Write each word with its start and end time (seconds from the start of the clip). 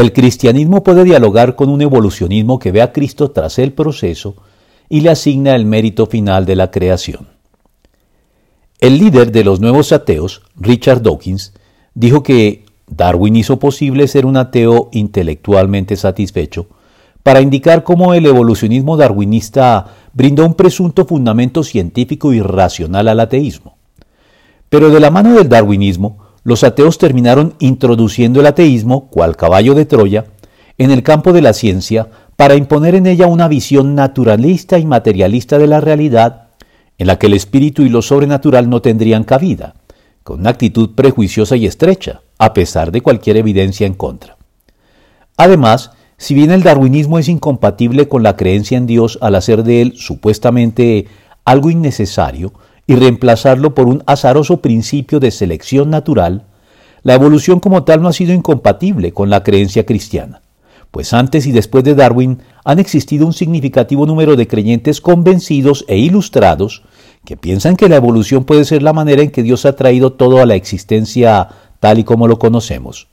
El 0.00 0.14
cristianismo 0.14 0.82
puede 0.82 1.04
dialogar 1.04 1.56
con 1.56 1.68
un 1.68 1.82
evolucionismo 1.82 2.58
que 2.58 2.72
ve 2.72 2.80
a 2.80 2.90
Cristo 2.90 3.32
tras 3.32 3.58
el 3.58 3.74
proceso 3.74 4.34
y 4.88 5.02
le 5.02 5.10
asigna 5.10 5.54
el 5.54 5.66
mérito 5.66 6.06
final 6.06 6.46
de 6.46 6.56
la 6.56 6.70
creación. 6.70 7.28
El 8.78 8.96
líder 8.96 9.30
de 9.30 9.44
los 9.44 9.60
nuevos 9.60 9.92
ateos, 9.92 10.40
Richard 10.56 11.02
Dawkins, 11.02 11.52
dijo 11.92 12.22
que 12.22 12.64
Darwin 12.86 13.36
hizo 13.36 13.58
posible 13.58 14.08
ser 14.08 14.24
un 14.24 14.38
ateo 14.38 14.88
intelectualmente 14.92 15.96
satisfecho 15.96 16.68
para 17.22 17.42
indicar 17.42 17.84
cómo 17.84 18.14
el 18.14 18.24
evolucionismo 18.24 18.96
darwinista 18.96 19.96
brindó 20.14 20.46
un 20.46 20.54
presunto 20.54 21.04
fundamento 21.04 21.62
científico 21.62 22.32
y 22.32 22.40
racional 22.40 23.06
al 23.08 23.20
ateísmo. 23.20 23.76
Pero 24.70 24.88
de 24.88 24.98
la 24.98 25.10
mano 25.10 25.34
del 25.34 25.50
darwinismo, 25.50 26.19
los 26.50 26.64
ateos 26.64 26.98
terminaron 26.98 27.54
introduciendo 27.60 28.40
el 28.40 28.46
ateísmo, 28.48 29.08
cual 29.08 29.36
caballo 29.36 29.76
de 29.76 29.84
Troya, 29.84 30.24
en 30.78 30.90
el 30.90 31.04
campo 31.04 31.32
de 31.32 31.42
la 31.42 31.52
ciencia 31.52 32.08
para 32.34 32.56
imponer 32.56 32.96
en 32.96 33.06
ella 33.06 33.28
una 33.28 33.46
visión 33.46 33.94
naturalista 33.94 34.76
y 34.76 34.84
materialista 34.84 35.60
de 35.60 35.68
la 35.68 35.80
realidad, 35.80 36.48
en 36.98 37.06
la 37.06 37.20
que 37.20 37.28
el 37.28 37.34
espíritu 37.34 37.82
y 37.82 37.88
lo 37.88 38.02
sobrenatural 38.02 38.68
no 38.68 38.82
tendrían 38.82 39.22
cabida, 39.22 39.74
con 40.24 40.40
una 40.40 40.50
actitud 40.50 40.96
prejuiciosa 40.96 41.54
y 41.54 41.66
estrecha, 41.66 42.22
a 42.36 42.52
pesar 42.52 42.90
de 42.90 43.00
cualquier 43.00 43.36
evidencia 43.36 43.86
en 43.86 43.94
contra. 43.94 44.36
Además, 45.36 45.92
si 46.16 46.34
bien 46.34 46.50
el 46.50 46.64
darwinismo 46.64 47.20
es 47.20 47.28
incompatible 47.28 48.08
con 48.08 48.24
la 48.24 48.34
creencia 48.34 48.76
en 48.76 48.88
Dios 48.88 49.18
al 49.22 49.36
hacer 49.36 49.62
de 49.62 49.82
él 49.82 49.92
supuestamente 49.94 51.06
algo 51.44 51.70
innecesario 51.70 52.52
y 52.88 52.96
reemplazarlo 52.96 53.72
por 53.72 53.86
un 53.86 54.02
azaroso 54.06 54.60
principio 54.60 55.20
de 55.20 55.30
selección 55.30 55.90
natural, 55.90 56.46
la 57.02 57.14
evolución 57.14 57.60
como 57.60 57.84
tal 57.84 58.02
no 58.02 58.08
ha 58.08 58.12
sido 58.12 58.32
incompatible 58.32 59.12
con 59.12 59.30
la 59.30 59.42
creencia 59.42 59.86
cristiana, 59.86 60.42
pues 60.90 61.12
antes 61.12 61.46
y 61.46 61.52
después 61.52 61.84
de 61.84 61.94
Darwin 61.94 62.40
han 62.64 62.78
existido 62.78 63.26
un 63.26 63.32
significativo 63.32 64.06
número 64.06 64.36
de 64.36 64.46
creyentes 64.46 65.00
convencidos 65.00 65.84
e 65.88 65.96
ilustrados 65.98 66.82
que 67.24 67.36
piensan 67.36 67.76
que 67.76 67.88
la 67.88 67.96
evolución 67.96 68.44
puede 68.44 68.64
ser 68.64 68.82
la 68.82 68.92
manera 68.92 69.22
en 69.22 69.30
que 69.30 69.42
Dios 69.42 69.66
ha 69.66 69.76
traído 69.76 70.12
todo 70.12 70.40
a 70.40 70.46
la 70.46 70.54
existencia 70.54 71.48
tal 71.78 71.98
y 71.98 72.04
como 72.04 72.28
lo 72.28 72.38
conocemos. 72.38 73.08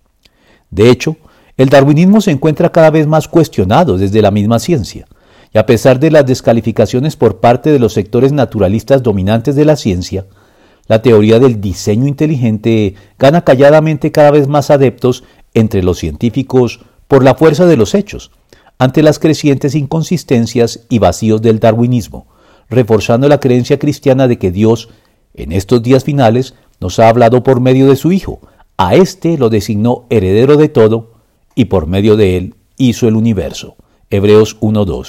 De 0.69 0.89
hecho, 0.89 1.17
el 1.55 1.69
darwinismo 1.69 2.21
se 2.21 2.31
encuentra 2.31 2.71
cada 2.71 2.91
vez 2.91 3.07
más 3.07 3.27
cuestionado 3.27 3.97
desde 3.97 4.21
la 4.21 4.31
misma 4.31 4.59
ciencia, 4.59 5.07
y 5.53 5.57
a 5.57 5.65
pesar 5.65 5.99
de 5.99 6.11
las 6.11 6.25
descalificaciones 6.25 7.15
por 7.15 7.39
parte 7.39 7.71
de 7.71 7.79
los 7.79 7.93
sectores 7.93 8.31
naturalistas 8.31 9.01
dominantes 9.01 9.55
de 9.55 9.65
la 9.65 9.75
ciencia, 9.75 10.25
la 10.87 11.01
teoría 11.01 11.39
del 11.39 11.59
diseño 11.61 12.07
inteligente 12.07 12.95
gana 13.19 13.43
calladamente 13.43 14.11
cada 14.11 14.31
vez 14.31 14.47
más 14.47 14.71
adeptos 14.71 15.23
entre 15.53 15.83
los 15.83 15.97
científicos 15.97 16.81
por 17.07 17.23
la 17.23 17.35
fuerza 17.35 17.65
de 17.65 17.77
los 17.77 17.95
hechos, 17.95 18.31
ante 18.79 19.01
las 19.01 19.19
crecientes 19.19 19.75
inconsistencias 19.75 20.85
y 20.89 20.99
vacíos 20.99 21.41
del 21.41 21.59
darwinismo, 21.59 22.27
reforzando 22.69 23.27
la 23.27 23.39
creencia 23.39 23.79
cristiana 23.79 24.27
de 24.27 24.37
que 24.37 24.51
Dios, 24.51 24.89
en 25.33 25.51
estos 25.51 25.81
días 25.81 26.03
finales, 26.03 26.55
nos 26.79 26.99
ha 26.99 27.09
hablado 27.09 27.43
por 27.43 27.59
medio 27.59 27.87
de 27.89 27.95
su 27.95 28.11
Hijo, 28.11 28.39
a 28.77 28.95
éste 28.95 29.37
lo 29.37 29.49
designó 29.49 30.05
heredero 30.09 30.57
de 30.57 30.69
todo, 30.69 31.13
y 31.55 31.65
por 31.65 31.87
medio 31.87 32.15
de 32.15 32.37
él 32.37 32.55
hizo 32.77 33.07
el 33.07 33.15
universo. 33.15 33.75
Hebreos 34.11 34.59
1.2. 34.59 35.07